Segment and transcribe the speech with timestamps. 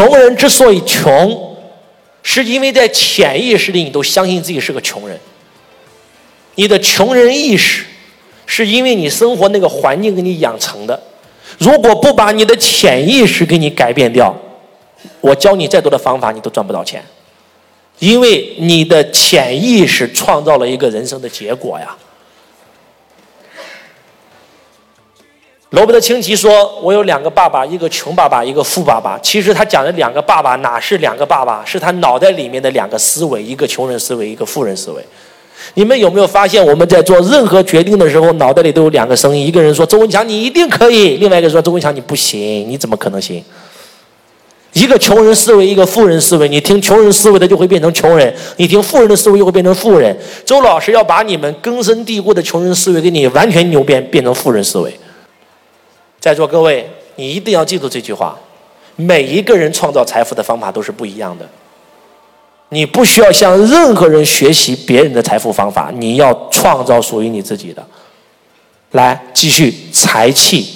[0.00, 1.54] 穷人之所以穷，
[2.22, 5.20] 是因为在潜意识里你都相信自己是个穷人。
[6.54, 7.84] 你的穷人意识，
[8.46, 10.98] 是因为你生活那个环境给你养成的。
[11.58, 14.34] 如果不把你的潜意识给你改变掉，
[15.20, 17.04] 我教你再多的方法，你都赚不到钱。
[17.98, 21.94] 因为你的潜意识创造了一个人生的结果呀。
[25.70, 29.16] 罗伯特清崎说：“我有两个爸爸，一个穷爸爸，一个富爸爸。
[29.22, 35.04] 其实他讲的两个爸爸哪是两个爸爸，是他脑袋里面的两个思维，一个穷人思维，一个富人思维。
[35.74, 43.40] 你们有没有发现，我们在做任何决定的时候，脑袋里都有两个声音，一个人说周文强你一定可以，另外一个说周文强你不行，你怎么可能行？”
[44.72, 46.48] 一个穷人思维，一个富人思维。
[46.48, 50.16] 你听穷人思维的，就会变成穷人；你听富人的思维，就会变成富人。
[50.44, 54.92] 周老师要把你们根深蒂固的穷人思维给你完全扭变，变成富人思维。
[56.20, 58.38] 在座各位，你一定要记住这句话：
[58.94, 61.48] 每一个人创造财富的方法都是不一样的。
[62.68, 67.84] 你不需要向任何人学习别人的财富方法，你要创造属于你自己的。
[68.92, 70.66] 来，继续财气，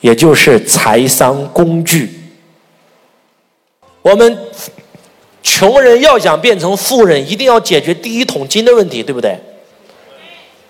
[0.00, 2.10] 也就是财商工具。
[4.02, 4.38] 我们
[5.42, 9.38] 穷人要想变成富人，一定要解决第一桶金的问题，对不对？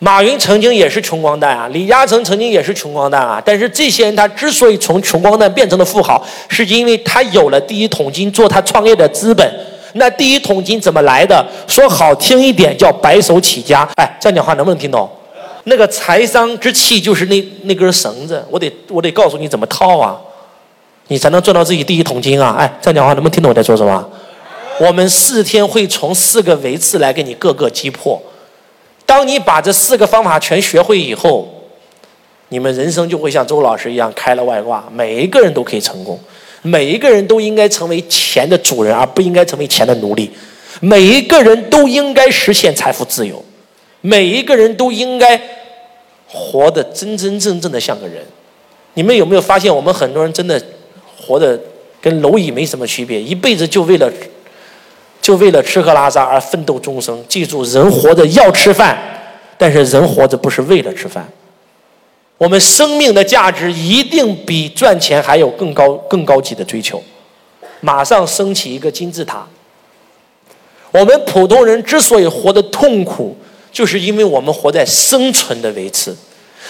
[0.04, 3.42] 马云曾经也是穷光蛋啊，李嘉诚曾经也是穷光蛋啊。
[3.42, 9.50] 但是这些人他之所以从穷光蛋变成了富豪，是因为他有了第一桶金做他创业的资本。
[9.94, 11.42] 那第一桶金怎么来的？
[11.66, 13.88] 说好听一点叫白手起家。
[13.96, 15.08] 哎，这样讲话能不能听懂？
[15.64, 20.20] 那个财商之气就是那那根绳子，我得我得告诉你怎么套啊。
[21.08, 22.54] 你才能赚到自己第一桶金啊！
[22.58, 24.06] 哎，这样讲话能不能听懂我在说什么？
[24.80, 28.20] 我们四天会从四个维次来给你各个击破。
[29.06, 31.48] 当你把这四个方法全学会以后，
[32.48, 36.18] 你们人生就会像周老师一样开了外挂，每一个人都可以成功。
[36.62, 40.30] 每一个人都应该成为钱的主人，而不应该成为钱的奴隶。
[40.80, 43.44] 每一个人都应该实现财富自由。
[44.00, 45.40] 每一个人都应该
[46.26, 48.24] 活得真真正正的像个人。
[48.94, 50.62] 你们有没有发现，我们很多人真的？
[51.26, 51.58] 活的
[52.02, 54.12] 跟蝼蚁没什么区别，一辈子就为了
[55.24, 57.24] 就为了吃喝拉撒而奋斗终生。
[57.26, 58.94] 记住，人活着要吃饭，
[59.56, 61.26] 但是人活着不是为了吃饭。
[62.36, 67.02] 我们生命的价值一定比赚钱还有更高更高级的追求。
[67.80, 69.46] 马上升起一个金字塔。
[70.90, 73.34] 我们普通人之所以活得痛苦，
[73.72, 76.14] 就是因为我们活在生存的维持。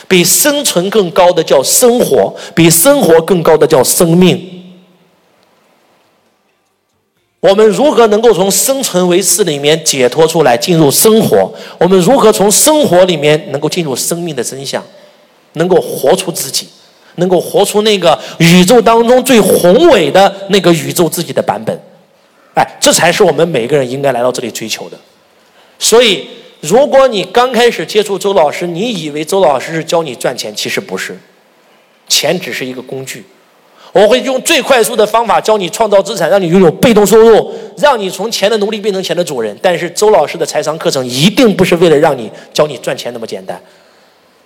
[0.06, 4.63] 比生存更高的叫生活，比生活更高的叫生命。
[7.44, 11.52] 我们如何能够从生存维次里面解脱出来，进入生活？
[11.78, 14.82] 我们如何从生活里面能够进入生命的真相，
[15.52, 16.66] 能够活出自己，
[17.16, 21.78] 能够活出那个宇宙当中最宏伟的那个宇宙自己的版本？
[22.54, 24.96] 哎，这才是我们每个人应该来到这里追求的。
[25.78, 26.26] 所以。
[26.60, 31.14] 如果你刚开始接触周老师，你以为周老师是教你赚钱，其实不是，
[32.08, 33.22] 钱只是一个工具。
[33.94, 39.56] 我会用最快速的方法教你创造资产，让你拥有被动收入，让你从钱的奴隶变成钱的主人。
[39.62, 43.58] 但是周老师的财商课程一定不是为了让你教你赚钱那么简单，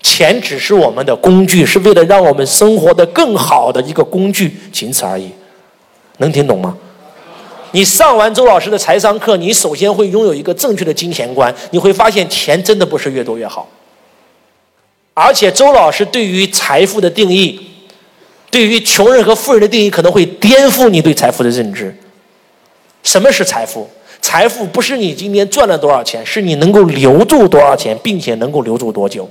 [0.03, 5.31] 钱只是我们的工具，是为了让我们生活的更好的一个工具，仅此而已。
[6.19, 6.76] 能听懂吗？
[7.72, 11.54] 你上完周老师的财商课，你首先会拥有一个正确的金钱观。
[11.70, 13.66] 你会发现，钱真的不是越多越好。
[15.15, 17.60] 而且，周老师对于财富的定义，
[18.50, 21.94] 对于穷人和富人的定义，可能会颠覆你对财富的认知。
[23.03, 23.88] 什么是财富？
[24.20, 29.28] 财富不是你今天赚了多少钱，是你能够留住多少钱，并且能够留住多久。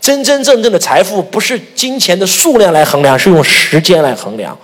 [0.00, 4.56] 真真正正的财富，不是金钱的数量来衡量，是用时间来衡量。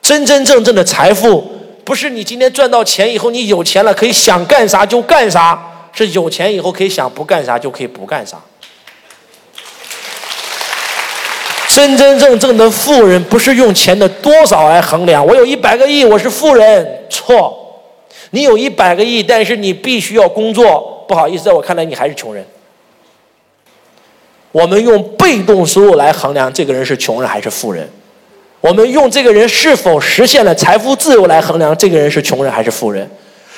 [0.00, 1.44] 真真正正的财富。
[1.84, 5.62] 不是你今天赚到钱以后，你有钱了可以想干啥就干啥，
[5.92, 8.40] 是有钱以后可以想不干啥就可以不干啥。
[11.74, 17.82] 真真正正的富人不是用钱的多少来衡量，我有一百个亿，我是富人，错。
[18.30, 22.46] 你有一百个亿，但是你必须要工作，不好意思，在我看来你还是穷人。
[24.52, 27.90] 我们用被动收入来衡量这个人是穷人还是富人。
[28.60, 33.10] 我们用这个人是否实现了财富自由来衡量这个人是穷人还是富人。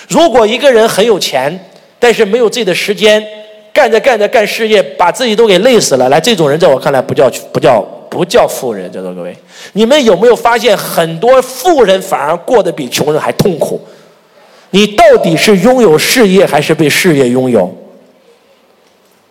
[0.08, 1.66] 如果一个人很有钱，
[1.98, 3.22] 但是没有自己的时间，
[3.74, 7.86] 干着干着干事业，把自己都给累死了，来，这种人在我看来不叫不叫
[8.16, 8.90] 不叫富人。
[8.90, 9.36] 在座各位，
[9.74, 13.80] 你们有没有发现很多富人反而过得比穷人还痛苦？
[14.70, 17.72] 你到底是拥有事业还是被事业拥有？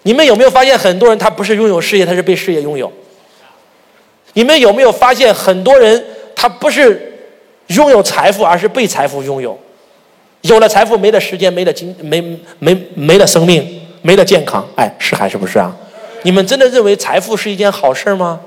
[0.04, 2.92] 你们有没有发现很多人他不是拥有事业，他是被事业拥有？
[4.34, 6.06] 你们有没有发现，很多人
[6.36, 7.14] 他不是
[7.68, 9.58] 拥有财富，而是被财富拥有。
[10.42, 12.22] 有了财富，没了时间，没了精，没
[12.60, 14.68] 没没了生命，没了健康。
[14.76, 15.76] 哎，是还是不是啊？
[16.24, 18.40] 你们真的认为财富是一件好事吗？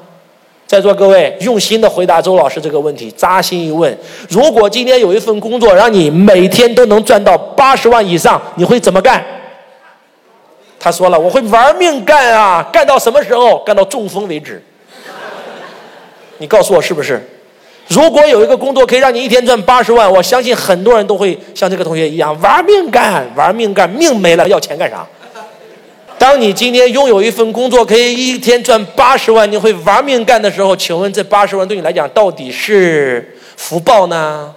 [0.69, 3.97] 在座各位，用心的回答周老师这个问题，扎心一问：
[4.29, 9.25] 如果今天有一份工作，让你每天都能赚到八十万以上，你会怎么干？
[10.79, 13.59] 他说了：“我会玩命干啊，干到什么时候？
[13.65, 14.63] 干到中风为止。”
[16.37, 17.27] 你告诉我是不是？
[17.89, 25.05] 如果有一个工作可以让你一天赚八十万，我相信很多人都会像这个同学一样玩命干，玩命干，命没了要钱干啥？
[26.31, 34.55] 当你今天拥有一份工作可以一天赚八十万，你会玩命干的时候，请问这八十万对你来讲到底是福报呢，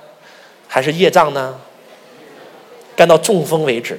[0.68, 1.56] 还是业障呢？
[2.94, 3.98] 干到中风为止。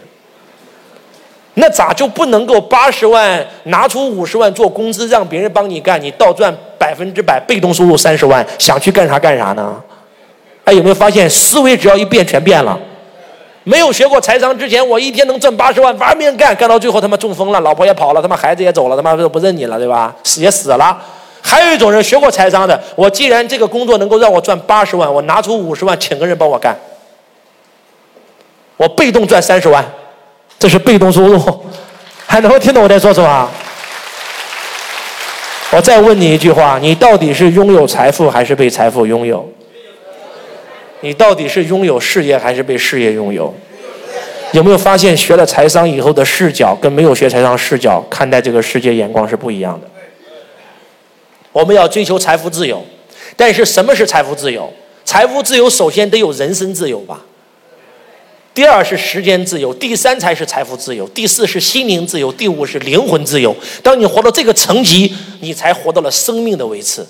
[1.55, 9.83] 那咋就不能够八十万拿出五十万做工资，让别人帮你干，你倒赚百分之百被动收入三十万，想去干啥干啥呢？
[10.65, 12.79] 哎，有没有发现思维只要一变全变了？
[13.65, 20.15] 没有学过财商之前，我一天能挣八十万，玩命干，干到最后他妈中风了，老婆也跑了，他妈孩子也走了，他妈都不认你了，对吧？
[20.25, 21.01] 死也死了。
[21.41, 26.77] 还有一种人学过财商的，我既然这个工作能够让我赚八十万，我拿出五十万请个人帮我干，
[28.77, 29.85] 我被动赚三十万。
[30.59, 31.41] 这是被动收入，
[32.27, 33.51] 还能听懂我在说什么？
[35.73, 39.49] 我再问你一句话：你到底是拥有财富还是被财富拥有？
[41.03, 43.55] 你到底是拥有事业还是被事业拥有？
[44.53, 49.87] 有没有发现学了财商以后的视角跟没有学财商视角看待这个世界眼光是不一样的？
[51.53, 52.85] 我们要追求财富自由，
[53.37, 54.73] 但是什么是财富自由？
[55.05, 57.23] 财富自由首先得有人身自由吧？
[58.55, 63.57] 第二是时间自由，第三才是财富自由，第四是心灵自由，第五是灵魂自由。
[63.83, 67.05] 当你活到这个层级，你才活到了生命的维持。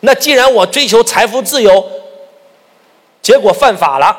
[0.00, 1.84] 那既然我追求财富自由，
[3.28, 4.16] 结果犯法了，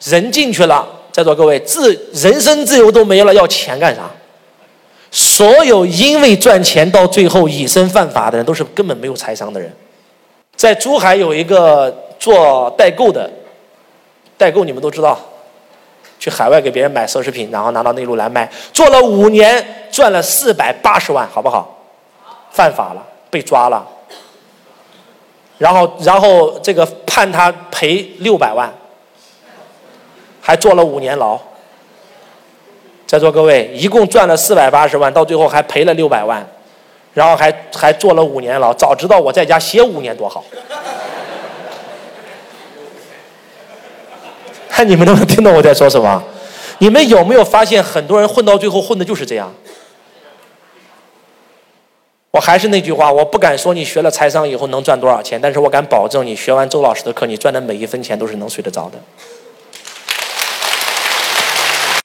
[0.00, 4.02] 人进去了，在座各位，自人身自由都没了，要钱干啥？
[5.10, 9.74] 所有因为赚钱到最后以身犯法的人，都是根本没有财商的人。
[10.54, 13.30] 在珠海有一个做代购的，
[14.36, 15.18] 代购你们都知道。
[16.18, 21.74] 去海外给别人买奢侈品，然后拿到内陆来卖，做了五年，赚了四百八十万，好不好？
[22.50, 23.82] 犯法了，被抓了。
[25.62, 28.68] 然后，然后这个判他赔六百万，
[30.40, 31.38] 还坐了五年牢。
[33.06, 36.44] 在座各位，一共赚了四百八十万，到最后还赔了六百万，
[37.14, 38.74] 然后还还坐了五年牢。
[38.74, 40.44] 早知道我在家歇五年多好。
[44.68, 46.20] 看 你们能不能听懂我在说什么？
[46.78, 49.54] 你们有没有发现，很多人混到最后混的就是这样？
[52.32, 58.98] 我还是那句话，我不敢说你学了财商以后能赚多少钱，但是我敢保证，你学完周老师的课，你赚的每一分钱都是能睡得着的。